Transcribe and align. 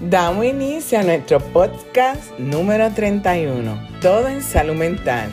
Damos 0.00 0.44
inicio 0.44 1.00
a 1.00 1.02
nuestro 1.02 1.40
podcast 1.40 2.38
número 2.38 2.88
31, 2.92 3.98
Todo 4.00 4.28
en 4.28 4.42
Salud 4.42 4.76
Mental. 4.76 5.28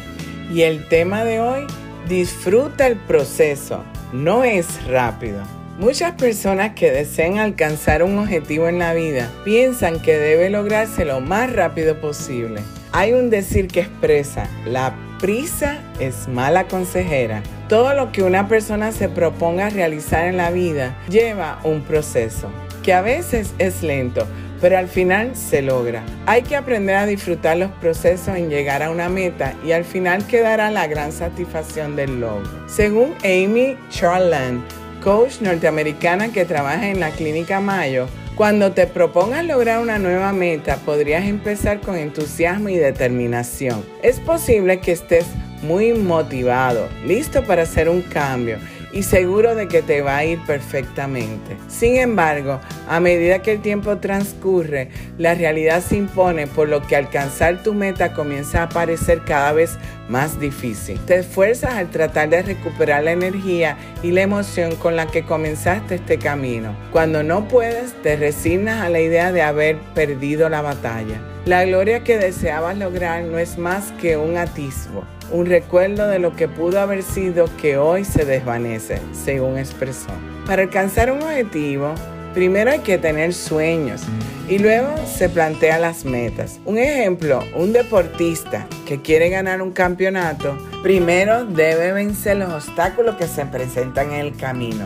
Y 0.51 0.63
el 0.63 0.89
tema 0.89 1.23
de 1.23 1.39
hoy, 1.39 1.67
disfruta 2.09 2.87
el 2.87 2.95
proceso, 2.95 3.83
no 4.11 4.43
es 4.43 4.83
rápido. 4.87 5.43
Muchas 5.77 6.13
personas 6.13 6.73
que 6.73 6.89
desean 6.89 7.37
alcanzar 7.37 8.01
un 8.01 8.17
objetivo 8.17 8.67
en 8.67 8.79
la 8.79 8.95
vida 8.95 9.29
piensan 9.43 9.99
que 9.99 10.17
debe 10.17 10.49
lograrse 10.49 11.05
lo 11.05 11.21
más 11.21 11.53
rápido 11.53 12.01
posible. 12.01 12.61
Hay 12.91 13.13
un 13.13 13.29
decir 13.29 13.67
que 13.67 13.81
expresa, 13.81 14.49
la 14.65 14.95
prisa 15.19 15.77
es 15.99 16.27
mala 16.27 16.67
consejera. 16.67 17.43
Todo 17.69 17.93
lo 17.93 18.11
que 18.11 18.23
una 18.23 18.47
persona 18.47 18.91
se 18.91 19.09
proponga 19.09 19.69
realizar 19.69 20.25
en 20.25 20.37
la 20.37 20.49
vida 20.49 20.97
lleva 21.07 21.59
un 21.63 21.81
proceso, 21.83 22.49
que 22.81 22.93
a 22.93 23.01
veces 23.01 23.53
es 23.59 23.83
lento, 23.83 24.27
pero 24.61 24.77
al 24.77 24.87
final 24.87 25.35
se 25.35 25.61
logra. 25.61 26.03
Hay 26.25 26.43
que 26.43 26.55
aprender 26.55 26.95
a 26.95 27.05
disfrutar 27.05 27.57
los 27.57 27.71
procesos 27.71 28.35
en 28.35 28.49
llegar 28.49 28.83
a 28.83 28.89
una 28.89 29.09
meta 29.09 29.53
y 29.65 29.71
al 29.71 29.85
final 29.85 30.25
quedará 30.27 30.71
la 30.71 30.87
gran 30.87 31.11
satisfacción 31.11 31.95
del 31.95 32.19
logro. 32.19 32.49
Según 32.67 33.13
Amy 33.23 33.77
Charland, 33.89 34.63
coach 35.03 35.41
norteamericana 35.41 36.31
que 36.31 36.45
trabaja 36.45 36.89
en 36.89 36.99
la 36.99 37.11
clínica 37.11 37.59
Mayo, 37.59 38.07
cuando 38.35 38.73
te 38.73 38.85
propongas 38.85 39.45
lograr 39.45 39.79
una 39.79 39.97
nueva 39.97 40.33
meta, 40.33 40.75
podrías 40.77 41.25
empezar 41.25 41.79
con 41.79 41.95
entusiasmo 41.95 42.67
y 42.67 42.75
determinación. 42.75 43.85
Es 44.03 44.19
posible 44.19 44.81
que 44.81 44.91
estés 44.91 45.25
muy 45.61 45.93
motivado, 45.93 46.89
listo 47.05 47.43
para 47.43 47.63
hacer 47.63 47.87
un 47.87 48.01
cambio 48.01 48.57
y 48.95 49.03
seguro 49.03 49.55
de 49.55 49.67
que 49.67 49.81
te 49.81 50.01
va 50.01 50.15
a 50.15 50.25
ir 50.25 50.39
perfectamente. 50.47 51.57
Sin 51.67 51.97
embargo, 51.97 52.61
a 52.87 53.01
medida 53.01 53.41
que 53.41 53.51
el 53.51 53.61
tiempo 53.61 53.97
transcurre, 53.97 54.89
la 55.17 55.35
realidad 55.35 55.83
se 55.83 55.97
impone 55.97 56.47
por 56.47 56.69
lo 56.69 56.81
que 56.81 56.95
alcanzar 56.95 57.61
tu 57.61 57.73
meta 57.73 58.13
comienza 58.13 58.63
a 58.63 58.69
parecer 58.69 59.21
cada 59.25 59.51
vez 59.51 59.77
más 60.07 60.39
difícil. 60.39 60.97
Te 61.05 61.17
esfuerzas 61.17 61.73
al 61.73 61.91
tratar 61.91 62.29
de 62.29 62.41
recuperar 62.41 63.03
la 63.03 63.11
energía 63.11 63.77
y 64.01 64.11
la 64.11 64.21
emoción 64.21 64.75
con 64.77 64.95
la 64.95 65.07
que 65.07 65.23
comenzaste 65.23 65.95
este 65.95 66.17
camino. 66.17 66.73
Cuando 66.93 67.21
no 67.21 67.49
puedes, 67.49 68.01
te 68.01 68.15
resignas 68.15 68.81
a 68.81 68.89
la 68.89 69.01
idea 69.01 69.33
de 69.33 69.41
haber 69.41 69.77
perdido 69.93 70.47
la 70.47 70.61
batalla. 70.61 71.19
La 71.45 71.65
gloria 71.65 72.05
que 72.05 72.17
deseabas 72.17 72.77
lograr 72.77 73.25
no 73.25 73.39
es 73.39 73.57
más 73.57 73.91
que 73.99 74.15
un 74.15 74.37
atisbo 74.37 75.03
un 75.31 75.45
recuerdo 75.45 76.07
de 76.07 76.19
lo 76.19 76.35
que 76.35 76.47
pudo 76.47 76.79
haber 76.79 77.03
sido 77.03 77.49
que 77.57 77.77
hoy 77.77 78.05
se 78.05 78.25
desvanece, 78.25 78.99
según 79.13 79.57
expresó. 79.57 80.09
Para 80.45 80.63
alcanzar 80.63 81.11
un 81.11 81.21
objetivo, 81.21 81.93
primero 82.33 82.71
hay 82.71 82.79
que 82.79 82.97
tener 82.97 83.33
sueños 83.33 84.01
y 84.47 84.59
luego 84.59 84.89
se 85.07 85.29
plantea 85.29 85.79
las 85.79 86.05
metas. 86.05 86.59
Un 86.65 86.77
ejemplo, 86.77 87.43
un 87.55 87.73
deportista 87.73 88.67
que 88.85 89.01
quiere 89.01 89.29
ganar 89.29 89.61
un 89.61 89.71
campeonato, 89.71 90.57
primero 90.83 91.45
debe 91.45 91.93
vencer 91.93 92.37
los 92.37 92.53
obstáculos 92.53 93.15
que 93.15 93.27
se 93.27 93.45
presentan 93.45 94.11
en 94.11 94.19
el 94.19 94.35
camino. 94.35 94.85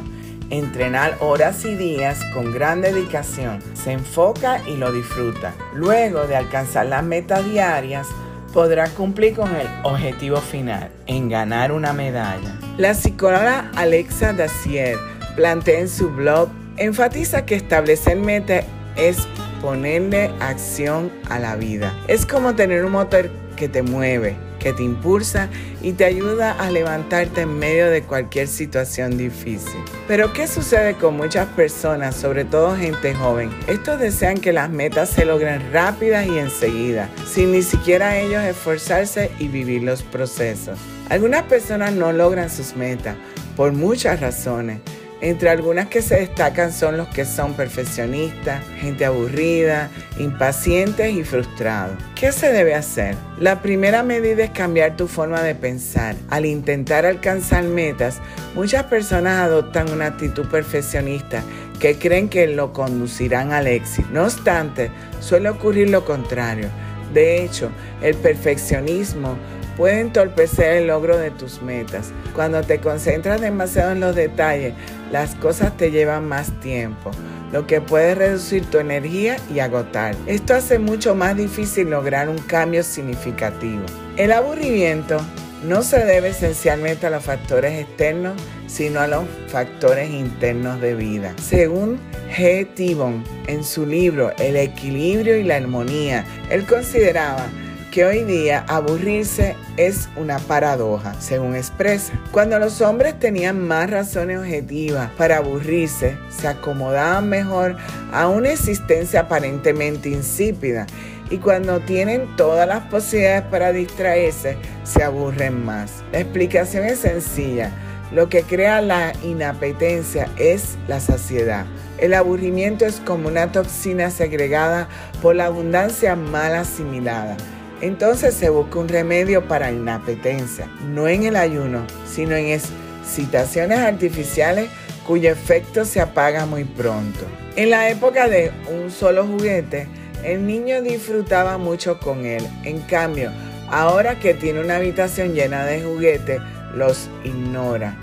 Entrenar 0.50 1.18
horas 1.20 1.64
y 1.66 1.76
días 1.76 2.20
con 2.34 2.52
gran 2.52 2.82
dedicación, 2.82 3.60
se 3.76 3.92
enfoca 3.92 4.62
y 4.68 4.78
lo 4.78 4.92
disfruta. 4.92 5.54
Luego 5.76 6.26
de 6.26 6.36
alcanzar 6.36 6.88
las 6.88 7.04
metas 7.04 7.46
diarias, 7.46 8.08
podrá 8.54 8.90
cumplir 8.90 9.36
con 9.36 9.56
el 9.56 9.68
objetivo 9.84 10.38
final, 10.38 10.90
en 11.08 11.30
ganar 11.30 11.72
una 11.72 11.94
medalla. 11.94 12.56
La 12.78 12.94
psicóloga 12.94 13.72
Alexa 13.76 14.34
Dacier 14.34 14.98
plantea 15.36 15.80
en 15.80 15.90
su 15.90 16.10
blog, 16.10 16.50
enfatiza 16.78 17.46
que 17.46 17.56
establecer 17.56 18.18
metas 18.18 18.66
es 18.96 19.28
ponerle 19.62 20.32
acción 20.40 21.12
a 21.30 21.40
la 21.40 21.56
vida. 21.56 21.94
Es 22.08 22.26
como 22.26 22.56
tener 22.56 22.86
un 22.86 22.94
motor 22.94 23.30
que 23.56 23.68
te 23.68 23.82
mueve, 23.82 24.36
que 24.60 24.74
te 24.74 24.84
impulsa 24.84 25.50
y 25.82 25.94
te 25.94 26.06
ayuda 26.06 26.52
a 26.52 26.70
levantarte 26.70 27.42
en 27.42 27.58
medio 27.58 27.90
de 27.90 28.04
cualquier 28.04 28.48
situación 28.48 29.18
difícil. 29.18 29.80
Pero 30.08 30.34
¿qué 30.34 30.48
sucede 30.48 30.96
con 30.96 31.16
muchas 31.18 31.48
personas, 31.48 32.16
sobre 32.16 32.46
todo 32.46 32.76
gente 32.76 33.16
joven? 33.16 33.50
Estos 33.68 34.00
desean 34.00 34.38
que 34.38 34.54
las 34.54 34.70
metas 34.70 35.10
se 35.10 35.26
logren 35.26 35.72
rápidas 35.72 36.28
y 36.28 36.38
enseguida, 36.38 37.10
sin 37.26 37.52
ni 37.52 37.64
siquiera 37.64 38.18
ellos 38.18 38.44
esforzarse 38.44 39.32
y 39.40 39.48
vivir 39.48 39.84
los 39.84 40.04
procesos. 40.04 40.78
Algunas 41.10 41.44
personas 41.44 41.94
no 41.94 42.12
logran 42.12 42.50
sus 42.50 42.76
metas 42.76 43.16
por 43.56 43.72
muchas 43.72 44.20
razones 44.20 44.80
entre 45.22 45.50
algunas 45.50 45.88
que 45.88 46.02
se 46.02 46.16
destacan 46.16 46.72
son 46.72 46.98
los 46.98 47.08
que 47.10 47.26
son 47.26 47.54
perfeccionistas, 47.54 48.64
gente 48.78 49.06
aburrida, 49.06 49.90
impacientes 50.18 51.14
y 51.14 51.24
frustrados. 51.24 51.98
¿Qué 52.16 52.32
se 52.32 52.54
debe 52.54 52.76
hacer? 52.76 53.16
La 53.38 53.62
primera 53.62 54.04
medida 54.04 54.44
es 54.44 54.52
cambiar 54.52 54.96
tu 54.96 55.08
forma 55.08 55.42
de 55.42 55.56
pensar. 55.56 56.16
Al 56.30 56.46
intentar 56.46 57.06
alcanzar 57.06 57.64
metas, 57.64 58.20
muchas 58.56 58.86
personas 58.86 59.42
adoptan 59.42 59.92
una 59.92 60.08
actitud 60.08 60.48
perfeccionista 60.48 61.44
que 61.80 61.98
creen 61.98 62.30
que 62.30 62.48
lo 62.48 62.74
conducirán 62.74 63.52
al 63.52 63.68
éxito. 63.68 64.08
No 64.12 64.24
obstante, 64.24 64.92
suele 65.20 65.50
ocurrir 65.50 65.90
lo 65.90 66.06
contrario. 66.06 66.70
De 67.14 67.44
hecho, 67.44 67.72
el 68.02 68.16
perfeccionismo 68.16 69.38
puede 69.80 70.02
entorpecer 70.02 70.74
el 70.74 70.88
logro 70.88 71.18
de 71.18 71.32
tus 71.32 71.62
metas. 71.62 72.12
Cuando 72.36 72.62
te 72.64 72.82
concentras 72.82 73.40
demasiado 73.40 73.94
en 73.94 74.02
los 74.02 74.14
detalles, 74.14 74.74
las 75.10 75.36
cosas 75.36 75.78
te 75.78 75.90
llevan 75.90 76.28
más 76.28 76.52
tiempo, 76.60 77.12
lo 77.54 77.66
que 77.66 77.80
puede 77.80 78.14
reducir 78.14 78.66
tu 78.66 78.80
energía 78.80 79.38
y 79.50 79.60
agotar. 79.60 80.18
Esto 80.28 80.54
hace 80.54 80.80
mucho 80.80 81.16
más 81.16 81.38
difícil 81.38 81.92
lograr 81.92 82.28
un 82.28 82.40
cambio 82.40 82.84
significativo. 82.84 83.84
El 84.18 84.34
aburrimiento 84.34 85.18
no 85.64 85.82
se 85.82 86.04
debe 86.04 86.30
esencialmente 86.30 87.08
a 87.08 87.10
los 87.10 87.24
factores 87.24 87.80
externos, 87.80 88.34
sino 88.68 89.00
a 89.00 89.08
los 89.08 89.24
factores 89.48 90.10
internos 90.12 90.82
de 90.82 90.94
vida. 90.94 91.34
Según 91.42 92.02
G. 92.36 92.68
Tibon, 92.76 93.24
en 93.48 93.64
su 93.64 93.86
libro 93.86 94.34
El 94.40 94.58
equilibrio 94.58 95.38
y 95.38 95.44
la 95.44 95.56
armonía, 95.56 96.26
él 96.50 96.66
consideraba 96.66 97.48
que 97.92 98.06
hoy 98.06 98.24
día 98.24 98.66
aburrirse 98.68 99.56
es 99.78 100.10
una 100.16 100.40
paradoja, 100.40 101.14
según 101.20 101.56
expresa. 101.56 102.14
Cuando 102.32 102.60
los 102.60 102.82
hombres 102.82 103.18
tenían 103.20 103.60
más 103.60 103.90
razones 103.90 104.40
objetivas 104.40 105.10
para 105.18 105.38
aburrirse, 105.38 106.18
se 106.30 106.48
acomodaban 106.48 107.30
mejor 107.30 107.78
a 108.12 108.28
una 108.28 108.52
existencia 108.52 109.22
aparentemente 109.22 110.10
insípida 110.10 110.86
y 111.30 111.38
cuando 111.38 111.80
tienen 111.80 112.36
todas 112.36 112.68
las 112.68 112.86
posibilidades 112.86 113.44
para 113.44 113.72
distraerse, 113.72 114.58
se 114.84 115.04
aburren 115.04 115.64
más. 115.66 116.04
La 116.12 116.20
explicación 116.20 116.86
es 116.86 117.00
sencilla. 117.00 117.72
Lo 118.12 118.28
que 118.28 118.42
crea 118.42 118.82
la 118.82 119.14
inapetencia 119.24 120.28
es 120.38 120.78
la 120.88 121.00
saciedad. 121.00 121.68
El 122.00 122.16
aburrimiento 122.16 122.86
es 122.86 123.00
como 123.02 123.28
una 123.28 123.52
toxina 123.52 124.10
segregada 124.10 124.88
por 125.22 125.36
la 125.36 125.46
abundancia 125.46 126.16
mal 126.16 126.56
asimilada. 126.56 127.38
Entonces 127.82 128.34
se 128.34 128.50
busca 128.50 128.80
un 128.80 128.90
remedio 128.90 129.48
para 129.48 129.72
inapetencia, 129.72 130.68
no 130.86 131.08
en 131.08 131.24
el 131.24 131.36
ayuno, 131.36 131.86
sino 132.06 132.36
en 132.36 132.48
excitaciones 132.48 133.80
artificiales 133.80 134.70
cuyo 135.08 135.32
efecto 135.32 135.86
se 135.86 136.02
apaga 136.02 136.46
muy 136.46 136.66
pronto. 136.66 137.22
En 137.56 137.70
la 137.70 137.90
época 137.90 138.28
de 138.28 138.52
un 138.72 138.92
solo 138.92 139.26
juguete, 139.26 139.88
el 140.24 140.46
niño 140.46 140.82
disfrutaba 140.82 141.58
mucho 141.58 142.00
con 142.00 142.26
él. 142.26 142.46
En 142.64 142.82
cambio, 142.82 143.32
ahora 143.70 144.20
que 144.20 144.34
tiene 144.34 144.60
una 144.60 144.76
habitación 144.76 145.34
llena 145.34 145.66
de 145.66 145.82
juguetes, 145.82 146.42
los 146.76 147.10
ignora. 147.24 147.98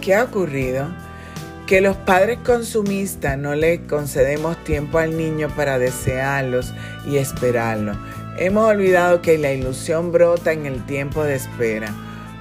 ¿Qué 0.00 0.14
ha 0.14 0.24
ocurrido? 0.24 0.88
Que 1.66 1.80
los 1.80 1.96
padres 1.96 2.38
consumistas 2.44 3.36
no 3.36 3.54
le 3.56 3.82
concedemos 3.86 4.56
tiempo 4.64 4.98
al 4.98 5.16
niño 5.16 5.48
para 5.56 5.78
desearlos 5.78 6.72
y 7.06 7.16
esperarlos. 7.16 7.96
Hemos 8.38 8.68
olvidado 8.68 9.22
que 9.22 9.38
la 9.38 9.52
ilusión 9.52 10.12
brota 10.12 10.52
en 10.52 10.66
el 10.66 10.84
tiempo 10.84 11.24
de 11.24 11.36
espera. 11.36 11.94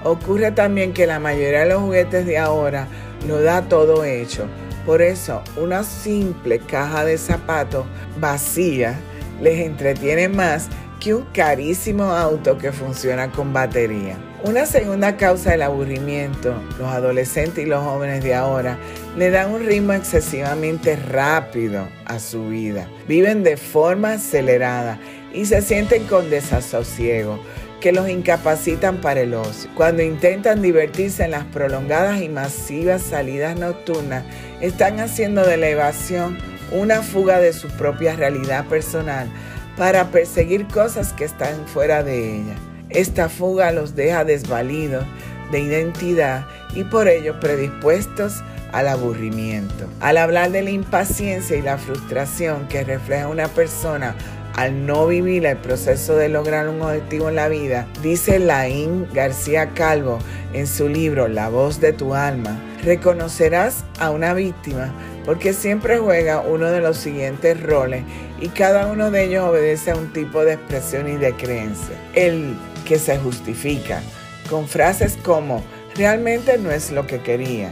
Ocurre 0.03 0.51
también 0.51 0.93
que 0.93 1.07
la 1.07 1.19
mayoría 1.19 1.61
de 1.61 1.67
los 1.67 1.81
juguetes 1.81 2.25
de 2.25 2.37
ahora 2.37 2.89
lo 3.25 3.41
da 3.41 3.61
todo 3.61 4.03
hecho. 4.03 4.45
Por 4.85 5.01
eso, 5.01 5.41
una 5.55 5.83
simple 5.83 6.59
caja 6.59 7.05
de 7.05 7.17
zapatos 7.17 7.85
vacía 8.19 8.99
les 9.41 9.65
entretiene 9.65 10.27
más 10.27 10.67
que 10.99 11.13
un 11.13 11.25
carísimo 11.33 12.03
auto 12.03 12.57
que 12.57 12.73
funciona 12.73 13.31
con 13.31 13.53
batería. 13.53 14.17
Una 14.43 14.65
segunda 14.65 15.17
causa 15.17 15.51
del 15.51 15.61
aburrimiento, 15.61 16.53
los 16.77 16.87
adolescentes 16.87 17.65
y 17.65 17.67
los 17.67 17.83
jóvenes 17.83 18.23
de 18.23 18.35
ahora 18.35 18.77
le 19.17 19.31
dan 19.31 19.51
un 19.51 19.65
ritmo 19.65 19.93
excesivamente 19.93 20.95
rápido 20.97 21.87
a 22.05 22.19
su 22.19 22.49
vida. 22.49 22.87
Viven 23.07 23.43
de 23.43 23.57
forma 23.57 24.13
acelerada 24.13 24.99
y 25.35 25.45
se 25.45 25.61
sienten 25.61 26.05
con 26.05 26.29
desasosiego, 26.29 27.39
que 27.81 27.91
los 27.91 28.09
incapacitan 28.09 29.01
para 29.01 29.21
el 29.21 29.33
ocio. 29.33 29.69
Cuando 29.75 30.01
intentan 30.01 30.61
divertirse 30.61 31.25
en 31.25 31.31
las 31.31 31.43
prolongadas 31.45 32.21
y 32.21 32.29
masivas 32.29 33.03
salidas 33.03 33.59
nocturnas, 33.59 34.23
están 34.61 34.99
haciendo 34.99 35.45
de 35.45 35.57
la 35.57 35.69
evasión 35.69 36.37
una 36.71 37.01
fuga 37.01 37.39
de 37.39 37.53
su 37.53 37.67
propia 37.67 38.15
realidad 38.15 38.65
personal 38.65 39.29
para 39.77 40.09
perseguir 40.09 40.67
cosas 40.67 41.13
que 41.13 41.25
están 41.25 41.67
fuera 41.67 42.01
de 42.01 42.37
ella. 42.37 42.55
Esta 42.89 43.29
fuga 43.29 43.71
los 43.71 43.95
deja 43.95 44.23
desvalidos 44.23 45.05
de 45.51 45.59
identidad 45.59 46.47
y 46.73 46.83
por 46.85 47.07
ello 47.07 47.39
predispuestos 47.39 48.41
al 48.71 48.87
aburrimiento. 48.87 49.87
Al 49.99 50.17
hablar 50.17 50.51
de 50.51 50.61
la 50.61 50.69
impaciencia 50.69 51.55
y 51.55 51.61
la 51.61 51.77
frustración 51.77 52.67
que 52.67 52.83
refleja 52.83 53.27
una 53.27 53.47
persona 53.47 54.15
al 54.55 54.85
no 54.85 55.07
vivir 55.07 55.45
el 55.45 55.57
proceso 55.57 56.15
de 56.15 56.29
lograr 56.29 56.69
un 56.69 56.81
objetivo 56.81 57.29
en 57.29 57.35
la 57.35 57.49
vida, 57.49 57.87
dice 58.01 58.39
Laín 58.39 59.07
García 59.13 59.71
Calvo 59.73 60.19
en 60.53 60.65
su 60.65 60.87
libro 60.87 61.27
La 61.27 61.49
voz 61.49 61.81
de 61.81 61.91
tu 61.91 62.15
alma, 62.15 62.57
reconocerás 62.83 63.83
a 63.99 64.11
una 64.11 64.33
víctima 64.33 64.93
porque 65.25 65.53
siempre 65.53 65.97
juega 65.97 66.39
uno 66.39 66.71
de 66.71 66.79
los 66.79 66.97
siguientes 66.97 67.61
roles 67.61 68.03
y 68.39 68.47
cada 68.49 68.87
uno 68.87 69.11
de 69.11 69.25
ellos 69.25 69.49
obedece 69.49 69.91
a 69.91 69.95
un 69.95 70.13
tipo 70.13 70.45
de 70.45 70.53
expresión 70.53 71.09
y 71.09 71.17
de 71.17 71.33
creencia. 71.33 71.95
El 72.13 72.55
que 72.85 72.99
se 72.99 73.17
justifica 73.17 74.01
con 74.49 74.67
frases 74.67 75.17
como 75.23 75.63
realmente 75.95 76.57
no 76.57 76.71
es 76.71 76.91
lo 76.91 77.07
que 77.07 77.19
quería. 77.21 77.71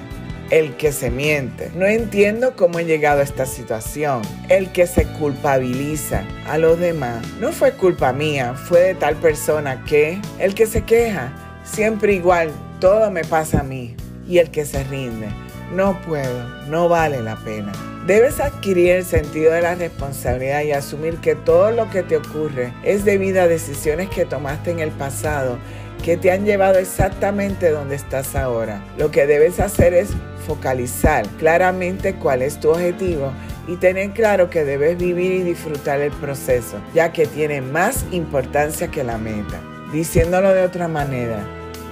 El 0.53 0.75
que 0.77 0.91
se 0.91 1.09
miente. 1.09 1.71
No 1.73 1.87
entiendo 1.87 2.55
cómo 2.55 2.77
he 2.77 2.85
llegado 2.85 3.21
a 3.21 3.23
esta 3.23 3.47
situación. 3.47 4.21
El 4.49 4.71
que 4.71 4.85
se 4.85 5.07
culpabiliza 5.13 6.23
a 6.47 6.59
los 6.59 6.79
demás. 6.79 7.25
No 7.39 7.51
fue 7.51 7.71
culpa 7.71 8.13
mía, 8.13 8.53
fue 8.53 8.81
de 8.81 8.93
tal 8.93 9.15
persona 9.15 9.83
que. 9.83 10.21
El 10.37 10.53
que 10.53 10.67
se 10.67 10.83
queja. 10.83 11.33
Siempre 11.63 12.13
igual, 12.13 12.51
todo 12.79 13.09
me 13.09 13.23
pasa 13.23 13.61
a 13.61 13.63
mí. 13.63 13.95
Y 14.27 14.37
el 14.37 14.51
que 14.51 14.63
se 14.63 14.83
rinde. 14.83 15.29
No 15.73 15.99
puedo, 16.03 16.47
no 16.67 16.87
vale 16.87 17.23
la 17.23 17.35
pena. 17.37 17.71
Debes 18.05 18.41
adquirir 18.41 18.91
el 18.91 19.05
sentido 19.05 19.53
de 19.53 19.61
la 19.61 19.75
responsabilidad 19.75 20.63
y 20.63 20.73
asumir 20.73 21.19
que 21.19 21.35
todo 21.35 21.71
lo 21.71 21.89
que 21.89 22.03
te 22.03 22.17
ocurre 22.17 22.73
es 22.83 23.05
debido 23.05 23.41
a 23.41 23.47
decisiones 23.47 24.09
que 24.09 24.25
tomaste 24.25 24.71
en 24.71 24.79
el 24.79 24.91
pasado 24.91 25.57
que 26.03 26.17
te 26.17 26.31
han 26.31 26.45
llevado 26.45 26.79
exactamente 26.79 27.69
donde 27.69 27.95
estás 27.95 28.35
ahora. 28.35 28.83
Lo 28.97 29.09
que 29.09 29.25
debes 29.25 29.61
hacer 29.61 29.93
es 29.93 30.09
focalizar 30.45 31.25
claramente 31.39 32.15
cuál 32.15 32.41
es 32.41 32.59
tu 32.59 32.71
objetivo 32.71 33.31
y 33.69 33.77
tener 33.77 34.11
claro 34.11 34.49
que 34.49 34.65
debes 34.65 34.97
vivir 34.97 35.31
y 35.31 35.43
disfrutar 35.43 36.01
el 36.01 36.11
proceso, 36.11 36.81
ya 36.93 37.13
que 37.13 37.25
tiene 37.25 37.61
más 37.61 38.05
importancia 38.11 38.89
que 38.89 39.05
la 39.05 39.17
meta. 39.17 39.61
Diciéndolo 39.93 40.53
de 40.53 40.63
otra 40.63 40.89
manera, 40.89 41.39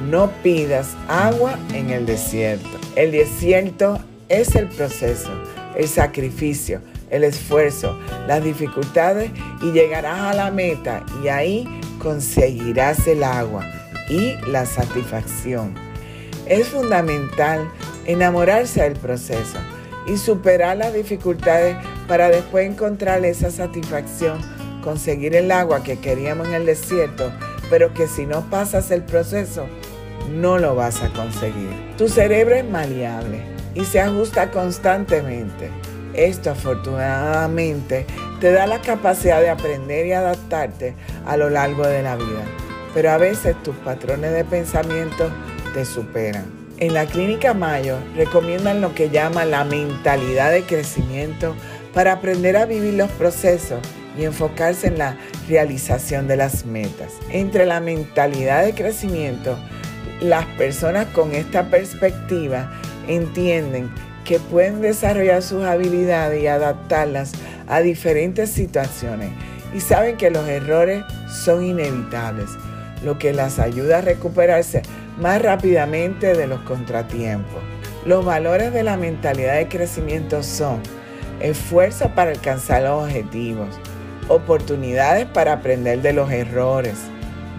no 0.09 0.29
pidas 0.43 0.89
agua 1.07 1.57
en 1.73 1.89
el 1.89 2.05
desierto. 2.05 2.67
El 2.97 3.13
desierto 3.13 3.97
es 4.27 4.55
el 4.55 4.67
proceso, 4.67 5.31
el 5.81 5.87
sacrificio, 5.87 6.79
el 7.09 7.23
esfuerzo, 7.23 7.97
las 8.27 8.43
dificultades 8.43 9.31
y 9.61 9.71
llegarás 9.71 10.19
a 10.19 10.33
la 10.33 10.51
meta 10.51 11.03
y 11.23 11.27
ahí 11.27 11.81
conseguirás 11.99 13.07
el 13.07 13.23
agua 13.23 13.65
y 14.09 14.35
la 14.47 14.65
satisfacción. 14.65 15.73
Es 16.45 16.67
fundamental 16.67 17.69
enamorarse 18.05 18.83
del 18.83 18.93
proceso 18.93 19.57
y 20.07 20.17
superar 20.17 20.77
las 20.77 20.93
dificultades 20.93 21.75
para 22.07 22.29
después 22.29 22.69
encontrar 22.69 23.23
esa 23.25 23.51
satisfacción, 23.51 24.39
conseguir 24.83 25.35
el 25.35 25.51
agua 25.51 25.83
que 25.83 25.99
queríamos 25.99 26.47
en 26.47 26.53
el 26.53 26.65
desierto, 26.65 27.31
pero 27.69 27.93
que 27.93 28.07
si 28.07 28.25
no 28.25 28.49
pasas 28.49 28.91
el 28.91 29.03
proceso, 29.03 29.65
no 30.31 30.57
lo 30.57 30.75
vas 30.75 31.01
a 31.01 31.09
conseguir. 31.13 31.69
Tu 31.97 32.07
cerebro 32.07 32.55
es 32.55 32.65
maleable 32.65 33.60
y 33.75 33.85
se 33.85 34.00
ajusta 34.00 34.51
constantemente. 34.51 35.69
Esto 36.13 36.51
afortunadamente 36.51 38.06
te 38.39 38.51
da 38.51 38.68
la 38.68 38.81
capacidad 38.81 39.39
de 39.41 39.50
aprender 39.50 40.06
y 40.07 40.12
adaptarte 40.12 40.95
a 41.25 41.38
lo 41.38 41.50
largo 41.50 41.88
de 41.88 42.03
la 42.03 42.15
vida 42.15 42.44
pero 42.94 43.12
a 43.12 43.18
veces 43.18 43.56
tus 43.63 43.75
patrones 43.77 44.33
de 44.33 44.44
pensamiento 44.44 45.29
te 45.73 45.85
superan. 45.85 46.45
En 46.77 46.94
la 46.94 47.06
clínica 47.06 47.53
Mayo 47.53 47.97
recomiendan 48.15 48.81
lo 48.81 48.95
que 48.95 49.09
llaman 49.09 49.51
la 49.51 49.63
mentalidad 49.63 50.51
de 50.51 50.63
crecimiento 50.63 51.56
para 51.94 52.13
aprender 52.13 52.57
a 52.57 52.65
vivir 52.65 52.95
los 52.95 53.12
procesos 53.12 53.79
y 54.17 54.25
enfocarse 54.25 54.88
en 54.88 54.97
la 54.97 55.17
realización 55.47 56.27
de 56.27 56.38
las 56.38 56.65
metas. 56.65 57.13
Entre 57.29 57.65
la 57.65 57.79
mentalidad 57.79 58.65
de 58.65 58.74
crecimiento, 58.74 59.57
las 60.19 60.45
personas 60.57 61.07
con 61.07 61.33
esta 61.33 61.69
perspectiva 61.69 62.80
entienden 63.07 63.89
que 64.25 64.39
pueden 64.39 64.81
desarrollar 64.81 65.42
sus 65.42 65.63
habilidades 65.63 66.42
y 66.42 66.48
adaptarlas 66.48 67.31
a 67.68 67.81
diferentes 67.81 68.50
situaciones 68.50 69.31
y 69.74 69.80
saben 69.80 70.18
que 70.18 70.30
los 70.30 70.48
errores 70.48 71.03
son 71.27 71.63
inevitables 71.63 72.50
lo 73.03 73.18
que 73.18 73.33
las 73.33 73.59
ayuda 73.59 74.00
a 74.00 74.01
recuperarse 74.01 74.83
más 75.18 75.42
rápidamente 75.42 76.36
de 76.36 76.48
los 76.48 76.62
contratiempos. 76.62 77.62
Los 78.06 78.24
valores 78.25 78.74
de 78.74 78.83
la 78.83 78.98
mentalidad 78.98 79.56
de 79.56 79.68
crecimiento 79.68 80.44
son 80.44 80.81
esfuerzo 81.39 82.12
para 82.15 82.31
alcanzar 82.31 82.83
los 82.83 83.03
objetivos, 83.03 83.69
oportunidades 84.27 85.25
para 85.25 85.53
aprender 85.53 86.01
de 86.01 86.13
los 86.13 86.31
errores, 86.31 86.95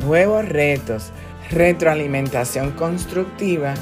nuevos 0.05 0.49
retos, 0.49 1.11
retroalimentación 1.50 2.71
constructiva 2.73 3.75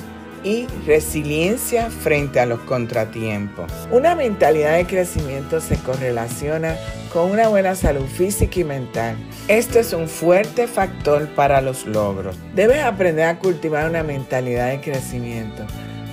y 0.44 0.66
resiliencia 0.86 1.90
frente 1.90 2.40
a 2.40 2.46
los 2.46 2.60
contratiempos. 2.60 3.70
Una 3.90 4.14
mentalidad 4.14 4.76
de 4.76 4.86
crecimiento 4.86 5.60
se 5.60 5.76
correlaciona 5.76 6.76
con 7.12 7.30
una 7.30 7.48
buena 7.48 7.74
salud 7.74 8.06
física 8.06 8.60
y 8.60 8.64
mental. 8.64 9.16
Esto 9.48 9.78
es 9.78 9.92
un 9.92 10.08
fuerte 10.08 10.66
factor 10.66 11.28
para 11.28 11.60
los 11.60 11.86
logros. 11.86 12.36
Debes 12.54 12.82
aprender 12.82 13.26
a 13.26 13.38
cultivar 13.38 13.88
una 13.88 14.02
mentalidad 14.02 14.68
de 14.70 14.80
crecimiento. 14.80 15.64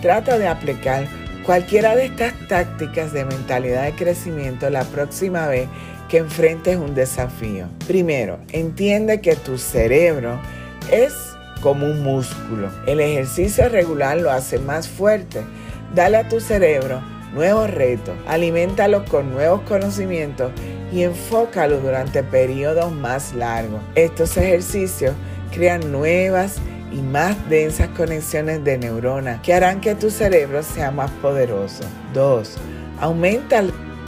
Trata 0.01 0.37
de 0.37 0.47
aplicar 0.47 1.07
cualquiera 1.45 1.95
de 1.95 2.05
estas 2.05 2.33
tácticas 2.47 3.13
de 3.13 3.25
mentalidad 3.25 3.85
de 3.85 3.93
crecimiento 3.93 4.69
la 4.69 4.83
próxima 4.83 5.47
vez 5.47 5.67
que 6.09 6.17
enfrentes 6.17 6.77
un 6.77 6.95
desafío. 6.95 7.67
Primero, 7.87 8.39
entiende 8.51 9.21
que 9.21 9.35
tu 9.35 9.57
cerebro 9.57 10.39
es 10.91 11.13
como 11.57 11.85
un 11.85 12.03
músculo. 12.03 12.69
El 12.85 12.99
ejercicio 12.99 13.69
regular 13.69 14.17
lo 14.17 14.31
hace 14.31 14.59
más 14.59 14.87
fuerte. 14.87 15.41
Dale 15.93 16.17
a 16.17 16.27
tu 16.27 16.39
cerebro 16.39 17.01
nuevos 17.33 17.69
retos, 17.69 18.15
aliméntalo 18.27 19.05
con 19.05 19.31
nuevos 19.31 19.61
conocimientos 19.61 20.51
y 20.91 21.03
enfócalo 21.03 21.79
durante 21.79 22.23
periodos 22.23 22.91
más 22.91 23.33
largos. 23.33 23.81
Estos 23.95 24.37
ejercicios 24.37 25.13
crean 25.51 25.91
nuevas 25.91 26.57
y 26.91 27.01
más 27.01 27.35
densas 27.49 27.89
conexiones 27.89 28.63
de 28.63 28.77
neuronas 28.77 29.41
que 29.41 29.53
harán 29.53 29.81
que 29.81 29.95
tu 29.95 30.09
cerebro 30.09 30.63
sea 30.63 30.91
más 30.91 31.11
poderoso. 31.21 31.83
2. 32.13 32.57
Aumenta 33.01 33.63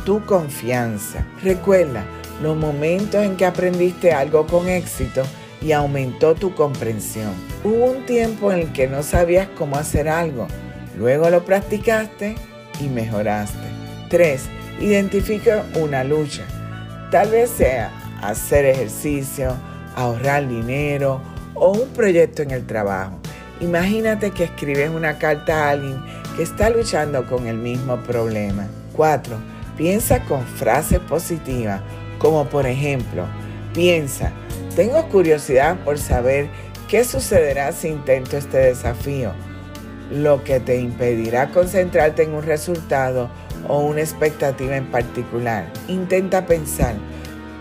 tu 0.06 0.26
confianza. 0.26 1.26
Recuerda 1.44 2.04
los 2.42 2.56
momentos 2.56 3.24
en 3.24 3.36
que 3.36 3.46
aprendiste 3.46 4.14
algo 4.14 4.48
con 4.48 4.70
éxito 4.70 5.24
y 5.62 5.72
aumentó 5.72 6.36
tu 6.36 6.54
comprensión. 6.54 7.34
Hubo 7.64 7.86
un 7.86 8.06
tiempo 8.06 8.52
en 8.52 8.60
el 8.60 8.74
que 8.74 8.88
no 8.88 9.04
sabías 9.04 9.48
cómo 9.58 9.78
hacer 9.78 10.08
algo, 10.08 10.48
luego 10.98 11.30
lo 11.30 11.44
practicaste 11.46 12.36
y 12.80 12.88
mejoraste. 12.88 13.68
3. 14.10 14.42
Identifica 14.80 15.66
una 15.76 16.04
lucha. 16.04 16.44
Tal 17.12 17.30
vez 17.30 17.50
sea 17.50 17.92
hacer 18.22 18.66
ejercicio, 18.66 19.56
ahorrar 19.96 20.48
dinero 20.48 21.22
o 21.54 21.72
un 21.72 21.90
proyecto 21.90 22.42
en 22.42 22.52
el 22.52 22.66
trabajo. 22.66 23.20
Imagínate 23.60 24.32
que 24.32 24.46
escribes 24.46 24.90
una 24.90 25.18
carta 25.18 25.66
a 25.66 25.70
alguien 25.72 26.02
que 26.36 26.44
está 26.44 26.70
luchando 26.70 27.28
con 27.28 27.48
el 27.48 27.58
mismo 27.58 27.98
problema. 27.98 28.68
4. 28.94 29.36
Piensa 29.76 30.24
con 30.26 30.46
frases 30.46 31.00
positivas, 31.00 31.82
como 32.18 32.46
por 32.46 32.66
ejemplo, 32.66 33.26
piensa, 33.80 34.34
tengo 34.76 35.08
curiosidad 35.08 35.78
por 35.86 35.98
saber 35.98 36.50
qué 36.90 37.06
sucederá 37.06 37.72
si 37.72 37.88
intento 37.88 38.36
este 38.36 38.58
desafío, 38.58 39.32
lo 40.12 40.44
que 40.44 40.60
te 40.60 40.82
impedirá 40.82 41.52
concentrarte 41.52 42.24
en 42.24 42.34
un 42.34 42.44
resultado 42.44 43.30
o 43.70 43.80
una 43.80 44.02
expectativa 44.02 44.76
en 44.76 44.86
particular. 44.88 45.72
Intenta 45.88 46.46
pensar, 46.46 46.94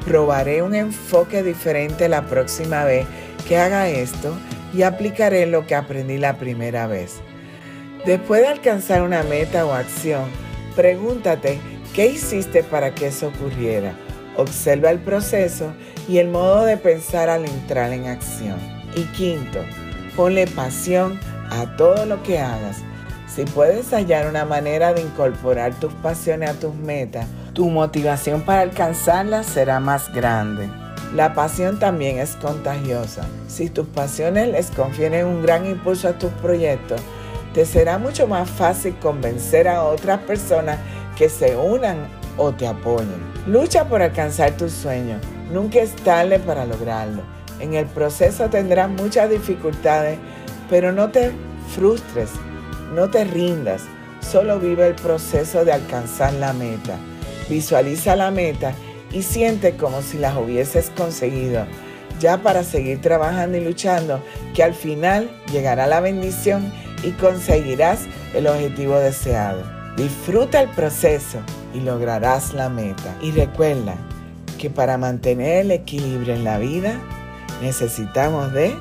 probaré 0.04 0.60
un 0.60 0.74
enfoque 0.74 1.44
diferente 1.44 2.08
la 2.08 2.26
próxima 2.26 2.82
vez 2.82 3.06
que 3.46 3.56
haga 3.56 3.88
esto 3.88 4.36
y 4.74 4.82
aplicaré 4.82 5.46
lo 5.46 5.68
que 5.68 5.76
aprendí 5.76 6.18
la 6.18 6.36
primera 6.36 6.88
vez. 6.88 7.20
Después 8.04 8.40
de 8.40 8.48
alcanzar 8.48 9.02
una 9.02 9.22
meta 9.22 9.64
o 9.64 9.72
acción, 9.72 10.24
pregúntate 10.74 11.60
qué 11.94 12.08
hiciste 12.08 12.64
para 12.64 12.92
que 12.92 13.06
eso 13.06 13.28
ocurriera 13.28 13.94
Observa 14.38 14.92
el 14.92 15.00
proceso 15.00 15.72
y 16.08 16.18
el 16.18 16.28
modo 16.28 16.64
de 16.64 16.76
pensar 16.76 17.28
al 17.28 17.44
entrar 17.44 17.92
en 17.92 18.06
acción. 18.06 18.56
Y 18.94 19.02
quinto, 19.06 19.58
ponle 20.14 20.46
pasión 20.46 21.18
a 21.50 21.76
todo 21.76 22.06
lo 22.06 22.22
que 22.22 22.38
hagas. 22.38 22.78
Si 23.26 23.44
puedes 23.44 23.92
hallar 23.92 24.28
una 24.28 24.44
manera 24.44 24.94
de 24.94 25.02
incorporar 25.02 25.74
tus 25.80 25.92
pasiones 25.94 26.50
a 26.50 26.54
tus 26.54 26.72
metas, 26.72 27.26
tu 27.52 27.68
motivación 27.68 28.42
para 28.42 28.60
alcanzarlas 28.60 29.44
será 29.44 29.80
más 29.80 30.14
grande. 30.14 30.70
La 31.16 31.34
pasión 31.34 31.80
también 31.80 32.18
es 32.18 32.36
contagiosa. 32.36 33.26
Si 33.48 33.68
tus 33.68 33.88
pasiones 33.88 34.50
les 34.52 34.70
confieren 34.70 35.26
un 35.26 35.42
gran 35.42 35.66
impulso 35.66 36.06
a 36.06 36.12
tus 36.12 36.30
proyectos, 36.34 37.00
te 37.54 37.66
será 37.66 37.98
mucho 37.98 38.28
más 38.28 38.48
fácil 38.48 38.94
convencer 39.00 39.66
a 39.66 39.82
otras 39.82 40.20
personas 40.20 40.78
que 41.16 41.28
se 41.28 41.56
unan 41.56 42.06
o 42.36 42.52
te 42.52 42.68
apoyen. 42.68 43.37
Lucha 43.48 43.88
por 43.88 44.02
alcanzar 44.02 44.58
tus 44.58 44.72
sueños. 44.72 45.22
Nunca 45.50 45.80
es 45.80 45.96
tarde 45.96 46.38
para 46.38 46.66
lograrlo. 46.66 47.22
En 47.60 47.72
el 47.72 47.86
proceso 47.86 48.50
tendrás 48.50 48.90
muchas 48.90 49.30
dificultades, 49.30 50.18
pero 50.68 50.92
no 50.92 51.10
te 51.10 51.32
frustres, 51.74 52.28
no 52.94 53.08
te 53.08 53.24
rindas. 53.24 53.84
Solo 54.20 54.60
vive 54.60 54.88
el 54.88 54.94
proceso 54.96 55.64
de 55.64 55.72
alcanzar 55.72 56.34
la 56.34 56.52
meta. 56.52 56.98
Visualiza 57.48 58.16
la 58.16 58.30
meta 58.30 58.74
y 59.12 59.22
siente 59.22 59.76
como 59.76 60.02
si 60.02 60.18
las 60.18 60.36
hubieses 60.36 60.90
conseguido, 60.90 61.64
ya 62.20 62.42
para 62.42 62.62
seguir 62.62 63.00
trabajando 63.00 63.56
y 63.56 63.64
luchando, 63.64 64.22
que 64.54 64.62
al 64.62 64.74
final 64.74 65.30
llegará 65.50 65.86
la 65.86 66.00
bendición 66.00 66.70
y 67.02 67.12
conseguirás 67.12 68.00
el 68.34 68.46
objetivo 68.46 68.98
deseado. 68.98 69.77
Disfruta 69.98 70.62
el 70.62 70.70
proceso 70.70 71.40
y 71.74 71.80
lograrás 71.80 72.54
la 72.54 72.68
meta. 72.68 73.16
Y 73.20 73.32
recuerda 73.32 73.96
que 74.56 74.70
para 74.70 74.96
mantener 74.96 75.64
el 75.64 75.72
equilibrio 75.72 76.34
en 76.34 76.44
la 76.44 76.58
vida 76.58 77.00
necesitamos 77.60 78.52
de 78.52 78.76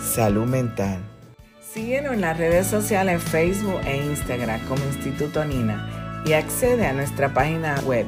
salud 0.00 0.46
mental. 0.46 0.96
Síguenos 1.60 2.14
en 2.14 2.22
las 2.22 2.38
redes 2.38 2.66
sociales 2.66 3.22
Facebook 3.22 3.82
e 3.84 3.98
Instagram 3.98 4.66
como 4.66 4.82
Instituto 4.84 5.44
Nina 5.44 6.22
y 6.24 6.32
accede 6.32 6.86
a 6.86 6.94
nuestra 6.94 7.34
página 7.34 7.78
web 7.84 8.06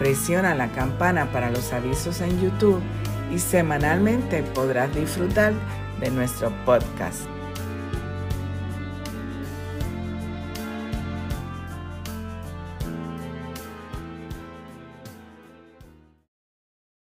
Presiona 0.00 0.54
la 0.54 0.72
campana 0.72 1.30
para 1.30 1.50
los 1.50 1.74
avisos 1.74 2.22
en 2.22 2.40
YouTube 2.40 2.80
y 3.30 3.38
semanalmente 3.38 4.42
podrás 4.54 4.94
disfrutar 4.94 5.52
de 6.00 6.10
nuestro 6.10 6.50
podcast. 6.64 7.26